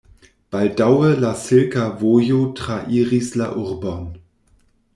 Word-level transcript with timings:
Baldaŭe 0.53 1.11
la 1.25 1.33
silka 1.41 1.85
vojo 1.99 2.39
trairis 2.61 3.31
la 3.43 3.51
urbon. 3.67 4.09